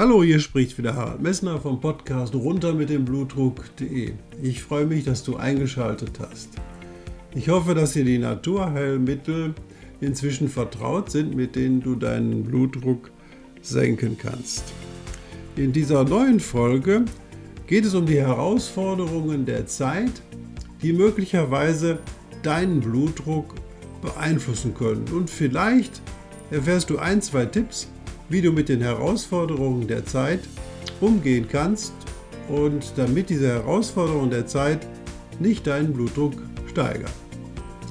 [0.00, 4.14] Hallo, hier spricht wieder Harald Messner vom Podcast runter mit dem Blutdruck.de.
[4.42, 6.48] Ich freue mich, dass du eingeschaltet hast.
[7.34, 9.52] Ich hoffe, dass dir die Naturheilmittel
[10.00, 13.10] inzwischen vertraut sind, mit denen du deinen Blutdruck
[13.60, 14.72] senken kannst.
[15.56, 17.04] In dieser neuen Folge
[17.66, 20.22] geht es um die Herausforderungen der Zeit,
[20.80, 21.98] die möglicherweise
[22.42, 23.54] deinen Blutdruck
[24.00, 25.04] beeinflussen können.
[25.14, 26.00] Und vielleicht
[26.50, 27.88] erfährst du ein, zwei Tipps,
[28.30, 30.40] wie du mit den Herausforderungen der Zeit
[31.00, 31.92] umgehen kannst
[32.48, 34.86] und damit diese Herausforderungen der Zeit
[35.40, 36.34] nicht deinen Blutdruck
[36.68, 37.10] steigern.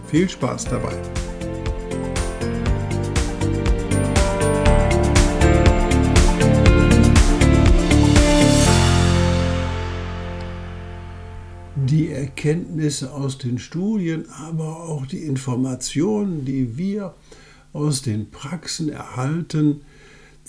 [0.08, 0.96] Viel Spaß dabei!
[11.76, 17.14] Die Erkenntnisse aus den Studien, aber auch die Informationen, die wir
[17.74, 19.82] aus den Praxen erhalten,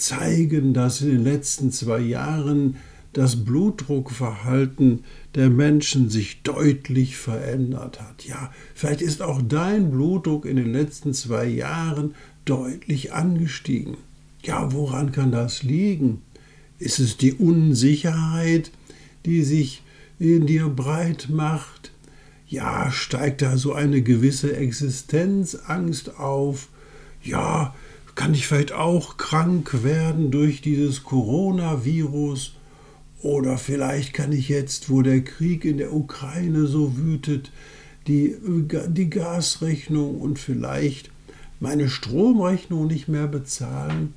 [0.01, 2.77] zeigen, dass in den letzten zwei Jahren
[3.13, 8.25] das Blutdruckverhalten der Menschen sich deutlich verändert hat.
[8.25, 13.97] Ja, vielleicht ist auch dein Blutdruck in den letzten zwei Jahren deutlich angestiegen.
[14.43, 16.23] Ja, woran kann das liegen?
[16.79, 18.71] Ist es die Unsicherheit,
[19.27, 19.83] die sich
[20.19, 21.93] in dir breit macht?
[22.47, 26.69] Ja, steigt da so eine gewisse Existenzangst auf?
[27.23, 27.75] Ja,
[28.21, 32.53] kann ich vielleicht auch krank werden durch dieses Coronavirus?
[33.23, 37.51] Oder vielleicht kann ich jetzt, wo der Krieg in der Ukraine so wütet,
[38.07, 38.37] die,
[38.89, 41.11] die Gasrechnung und vielleicht
[41.61, 44.13] meine Stromrechnung nicht mehr bezahlen?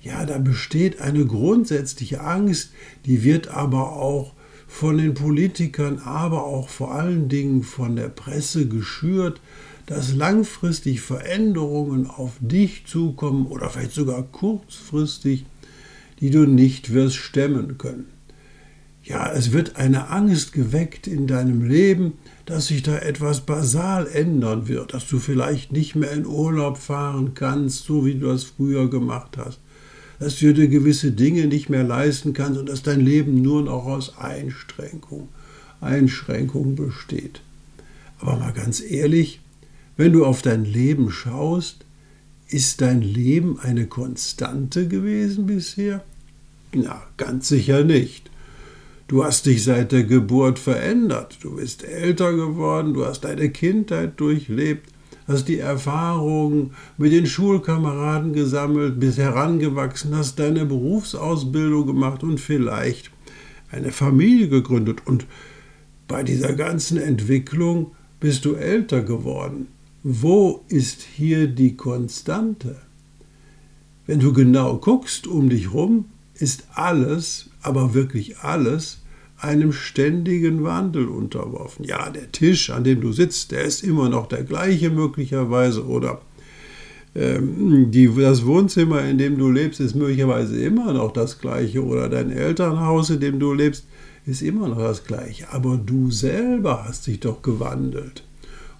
[0.00, 2.70] Ja, da besteht eine grundsätzliche Angst,
[3.04, 4.32] die wird aber auch
[4.68, 9.40] von den Politikern, aber auch vor allen Dingen von der Presse geschürt,
[9.88, 15.46] dass langfristig Veränderungen auf dich zukommen oder vielleicht sogar kurzfristig,
[16.20, 18.04] die du nicht wirst stemmen können.
[19.02, 22.12] Ja, es wird eine Angst geweckt in deinem Leben,
[22.44, 27.32] dass sich da etwas basal ändern wird, dass du vielleicht nicht mehr in Urlaub fahren
[27.32, 29.58] kannst, so wie du das früher gemacht hast,
[30.18, 33.86] dass du dir gewisse Dinge nicht mehr leisten kannst und dass dein Leben nur noch
[33.86, 35.30] aus Einschränkung,
[35.80, 37.40] Einschränkung besteht.
[38.20, 39.40] Aber mal ganz ehrlich,
[39.98, 41.84] wenn du auf dein Leben schaust,
[42.48, 46.02] ist dein Leben eine Konstante gewesen bisher?
[46.72, 48.30] Na, ganz sicher nicht.
[49.08, 54.20] Du hast dich seit der Geburt verändert, du bist älter geworden, du hast deine Kindheit
[54.20, 54.88] durchlebt,
[55.26, 63.10] hast die Erfahrungen mit den Schulkameraden gesammelt, bist herangewachsen, hast deine Berufsausbildung gemacht und vielleicht
[63.72, 65.00] eine Familie gegründet.
[65.06, 65.26] Und
[66.06, 69.66] bei dieser ganzen Entwicklung bist du älter geworden.
[70.04, 72.76] Wo ist hier die Konstante?
[74.06, 76.04] Wenn du genau guckst um dich rum,
[76.34, 79.02] ist alles, aber wirklich alles,
[79.38, 81.84] einem ständigen Wandel unterworfen.
[81.84, 86.20] Ja, der Tisch, an dem du sitzt, der ist immer noch der gleiche möglicherweise oder
[87.16, 92.08] ähm, die, das Wohnzimmer, in dem du lebst, ist möglicherweise immer noch das gleiche oder
[92.08, 93.84] dein Elternhaus, in dem du lebst,
[94.26, 95.52] ist immer noch das gleiche.
[95.52, 98.22] Aber du selber hast dich doch gewandelt.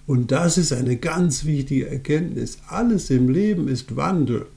[0.09, 2.57] Und das ist eine ganz wichtige Erkenntnis.
[2.67, 4.47] Alles im Leben ist Wandel.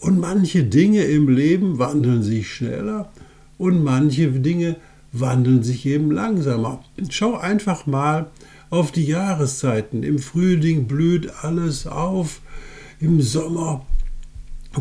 [0.00, 3.10] Und manche Dinge im Leben wandeln sich schneller
[3.56, 4.76] und manche Dinge
[5.10, 6.84] wandeln sich eben langsamer.
[7.08, 8.30] Schau einfach mal
[8.68, 10.02] auf die Jahreszeiten.
[10.02, 12.42] Im Frühling blüht alles auf,
[13.00, 13.86] im Sommer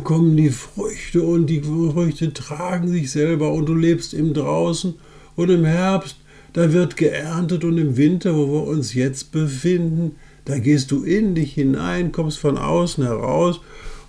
[0.03, 4.93] kommen die Früchte und die Früchte tragen sich selber und du lebst im Draußen
[5.37, 6.17] und im Herbst
[6.53, 10.15] da wird geerntet und im Winter, wo wir uns jetzt befinden,
[10.45, 13.61] da gehst du in dich hinein, kommst von außen heraus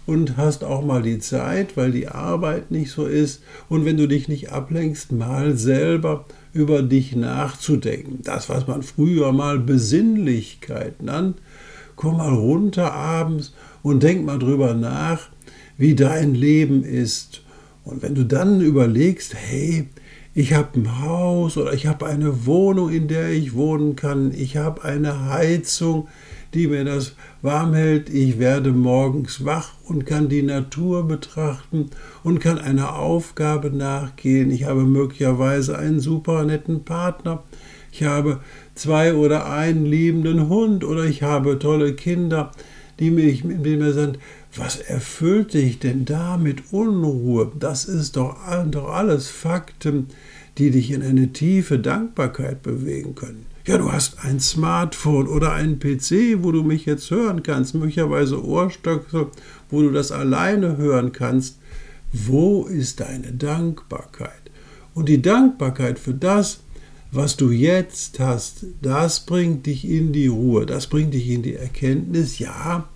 [0.06, 4.08] und hast auch mal die Zeit, weil die Arbeit nicht so ist und wenn du
[4.08, 8.20] dich nicht ablenkst, mal selber über dich nachzudenken.
[8.22, 11.38] Das, was man früher mal Besinnlichkeit nannt,
[11.96, 15.28] komm mal runter abends und denk mal drüber nach,
[15.78, 17.42] wie dein Leben ist.
[17.84, 19.88] Und wenn du dann überlegst, hey,
[20.34, 24.56] ich habe ein Haus oder ich habe eine Wohnung, in der ich wohnen kann, ich
[24.56, 26.08] habe eine Heizung,
[26.54, 31.90] die mir das warm hält, ich werde morgens wach und kann die Natur betrachten
[32.22, 37.42] und kann einer Aufgabe nachgehen, ich habe möglicherweise einen super netten Partner,
[37.90, 38.40] ich habe
[38.74, 42.52] zwei oder einen liebenden Hund oder ich habe tolle Kinder,
[42.98, 44.18] die mich mit mir sind.
[44.54, 47.50] Was erfüllt dich denn da mit Unruhe?
[47.58, 50.08] Das ist doch, alles Fakten,
[50.58, 53.46] die dich in eine tiefe Dankbarkeit bewegen können.
[53.66, 58.44] Ja, du hast ein Smartphone oder einen PC, wo du mich jetzt hören kannst, möglicherweise
[58.44, 59.28] Ohrstöcke,
[59.70, 61.58] wo du das alleine hören kannst.
[62.12, 64.50] Wo ist deine Dankbarkeit?
[64.92, 66.60] Und die Dankbarkeit für das,
[67.10, 71.54] was du jetzt hast, das bringt dich in die Ruhe, das bringt dich in die
[71.54, 72.88] Erkenntnis, ja,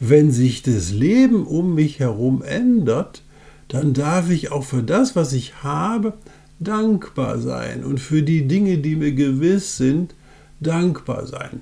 [0.00, 3.22] wenn sich das Leben um mich herum ändert,
[3.68, 6.14] dann darf ich auch für das, was ich habe,
[6.60, 10.14] dankbar sein und für die Dinge, die mir gewiss sind,
[10.60, 11.60] dankbar sein.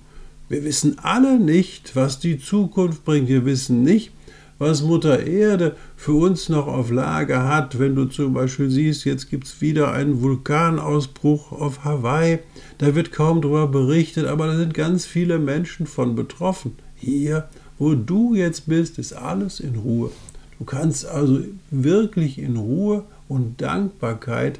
[0.48, 3.28] Wir wissen alle nicht, was die Zukunft bringt.
[3.28, 4.12] Wir wissen nicht,
[4.58, 7.78] was Mutter Erde für uns noch auf Lager hat.
[7.80, 12.38] Wenn du zum Beispiel siehst, jetzt gibt es wieder einen Vulkanausbruch auf Hawaii.
[12.78, 16.76] Da wird kaum darüber berichtet, aber da sind ganz viele Menschen von betroffen.
[16.94, 17.48] Hier,
[17.78, 20.10] wo du jetzt bist, ist alles in Ruhe.
[20.58, 21.40] Du kannst also
[21.70, 24.58] wirklich in Ruhe und Dankbarkeit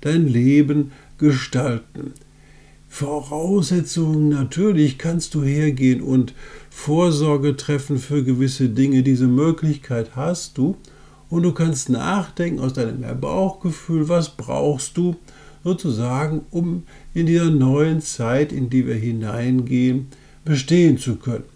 [0.00, 2.12] dein Leben gestalten.
[2.88, 6.32] Voraussetzungen natürlich kannst du hergehen und
[6.70, 9.02] Vorsorge treffen für gewisse Dinge.
[9.02, 10.76] Diese Möglichkeit hast du
[11.28, 15.16] und du kannst nachdenken aus deinem Bauchgefühl, was brauchst du
[15.64, 16.84] sozusagen, um
[17.14, 20.06] in dieser neuen Zeit, in die wir hineingehen,
[20.44, 21.53] bestehen zu können.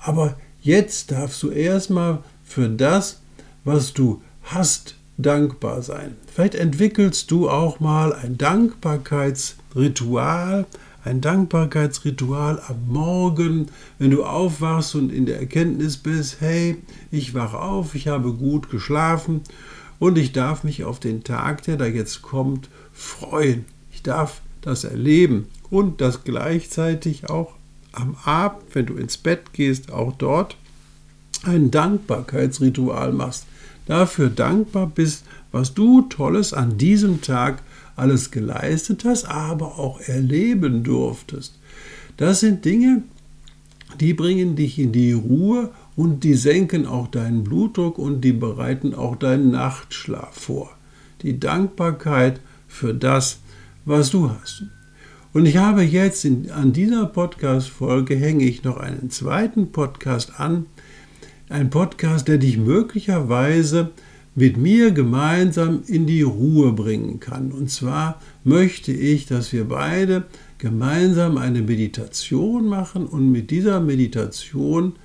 [0.00, 3.20] Aber jetzt darfst du erstmal für das,
[3.64, 6.16] was du hast, dankbar sein.
[6.32, 10.64] Vielleicht entwickelst du auch mal ein Dankbarkeitsritual,
[11.04, 13.66] ein Dankbarkeitsritual am Morgen,
[13.98, 16.76] wenn du aufwachst und in der Erkenntnis bist, hey,
[17.10, 19.42] ich wache auf, ich habe gut geschlafen
[19.98, 23.66] und ich darf mich auf den Tag, der da jetzt kommt, freuen.
[23.90, 27.57] Ich darf das erleben und das gleichzeitig auch
[27.98, 30.56] am Abend, wenn du ins Bett gehst, auch dort
[31.44, 33.46] ein Dankbarkeitsritual machst
[33.88, 37.62] dafür dankbar bist, was du Tolles an diesem Tag
[37.96, 41.58] alles geleistet hast, aber auch erleben durftest.
[42.16, 43.02] Das sind Dinge,
[43.98, 48.94] die bringen dich in die Ruhe und die senken auch deinen Blutdruck und die bereiten
[48.94, 50.70] auch deinen Nachtschlaf vor.
[51.22, 53.38] Die Dankbarkeit für das,
[53.84, 54.64] was du hast.
[55.38, 60.66] Und ich habe jetzt in, an dieser Podcast-Folge hänge ich noch einen zweiten Podcast an,
[61.48, 63.92] ein Podcast, der dich möglicherweise
[64.34, 67.52] mit mir gemeinsam in die Ruhe bringen kann.
[67.52, 70.24] Und zwar möchte ich, dass wir beide
[70.58, 74.96] gemeinsam eine Meditation machen und mit dieser Meditation,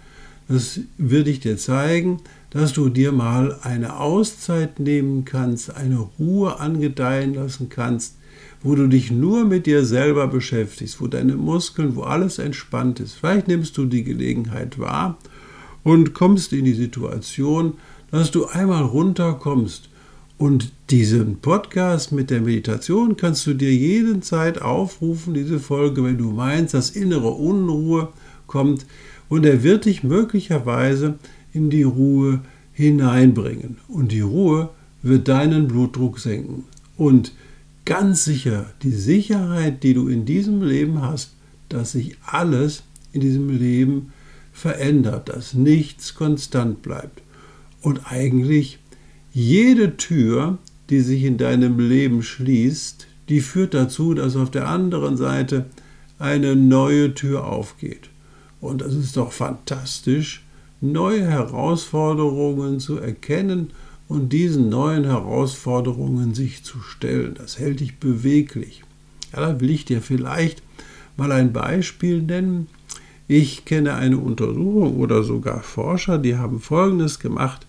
[0.47, 6.59] das würde ich dir zeigen, dass du dir mal eine Auszeit nehmen kannst, eine Ruhe
[6.59, 8.15] angedeihen lassen kannst,
[8.63, 13.13] wo du dich nur mit dir selber beschäftigst, wo deine Muskeln, wo alles entspannt ist.
[13.13, 15.17] Vielleicht nimmst du die Gelegenheit wahr
[15.83, 17.73] und kommst in die Situation,
[18.09, 19.89] dass du einmal runterkommst.
[20.37, 26.17] Und diesen Podcast mit der Meditation kannst du dir jeden Zeit aufrufen, diese Folge, wenn
[26.17, 28.09] du meinst, dass innere Unruhe
[28.47, 28.85] kommt.
[29.29, 31.15] Und er wird dich möglicherweise
[31.53, 32.41] in die Ruhe
[32.73, 33.77] hineinbringen.
[33.87, 34.69] Und die Ruhe
[35.01, 36.63] wird deinen Blutdruck senken.
[36.97, 37.33] Und
[37.85, 41.33] ganz sicher, die Sicherheit, die du in diesem Leben hast,
[41.69, 44.13] dass sich alles in diesem Leben
[44.51, 47.21] verändert, dass nichts konstant bleibt.
[47.81, 48.79] Und eigentlich
[49.33, 50.57] jede Tür,
[50.89, 55.65] die sich in deinem Leben schließt, die führt dazu, dass auf der anderen Seite
[56.19, 58.09] eine neue Tür aufgeht.
[58.61, 60.43] Und das ist doch fantastisch,
[60.81, 63.71] neue Herausforderungen zu erkennen
[64.13, 67.33] und diesen neuen Herausforderungen sich zu stellen.
[67.33, 68.83] Das hält dich beweglich.
[69.33, 70.61] Ja, da will ich dir vielleicht
[71.17, 72.67] mal ein Beispiel nennen.
[73.27, 77.65] Ich kenne eine Untersuchung oder sogar Forscher, die haben Folgendes gemacht.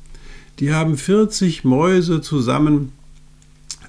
[0.58, 2.92] Die haben 40 Mäuse zusammen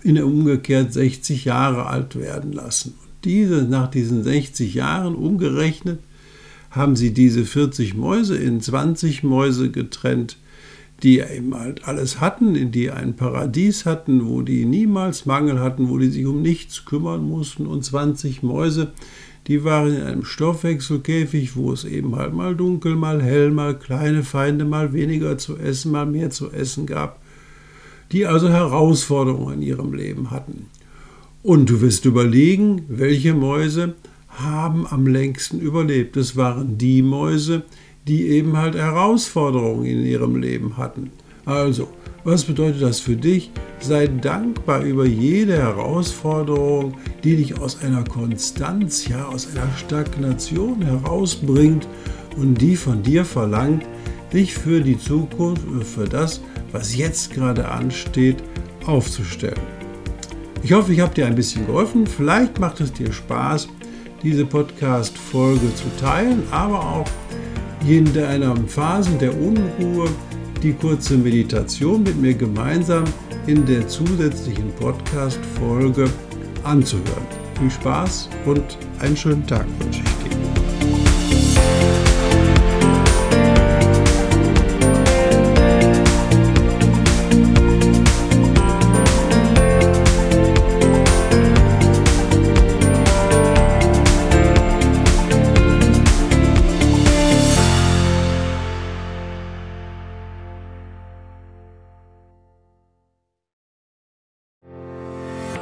[0.01, 2.93] in umgekehrt 60 Jahre alt werden lassen.
[3.01, 5.99] Und diese, nach diesen 60 Jahren umgerechnet,
[6.71, 10.37] haben sie diese 40 Mäuse in 20 Mäuse getrennt,
[11.03, 15.89] die eben halt alles hatten, in die ein Paradies hatten, wo die niemals Mangel hatten,
[15.89, 18.91] wo die sich um nichts kümmern mussten, und 20 Mäuse,
[19.47, 24.23] die waren in einem Stoffwechselkäfig, wo es eben halt mal dunkel, mal hell, mal kleine
[24.23, 27.21] Feinde, mal weniger zu essen, mal mehr zu essen gab,
[28.11, 30.67] die also Herausforderungen in ihrem Leben hatten.
[31.43, 33.93] Und du wirst überlegen, welche Mäuse
[34.29, 36.17] haben am längsten überlebt.
[36.17, 37.63] Es waren die Mäuse,
[38.07, 41.11] die eben halt Herausforderungen in ihrem Leben hatten.
[41.45, 41.89] Also,
[42.25, 43.51] Was bedeutet das für dich?
[43.79, 51.87] Sei dankbar über jede Herausforderung, die dich aus einer Konstanz, ja aus einer Stagnation herausbringt
[52.35, 53.83] und die von dir verlangt,
[54.33, 58.37] dich für die Zukunft und für das, was jetzt gerade ansteht,
[58.87, 59.61] aufzustellen.
[60.63, 62.07] Ich hoffe, ich habe dir ein bisschen geholfen.
[62.07, 63.67] Vielleicht macht es dir Spaß,
[64.23, 67.05] diese Podcast-Folge zu teilen, aber auch
[67.87, 70.09] in deiner Phasen der Unruhe
[70.63, 73.03] die kurze Meditation mit mir gemeinsam
[73.45, 76.09] in der zusätzlichen Podcast-Folge
[76.63, 77.27] anzuhören.
[77.59, 78.63] Viel Spaß und
[78.99, 80.54] einen schönen Tag wünsche ich dir.